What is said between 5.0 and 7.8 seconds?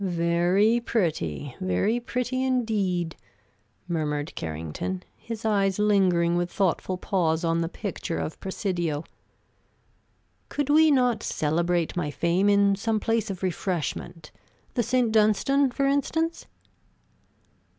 his eyes lingering with thoughtful pause on the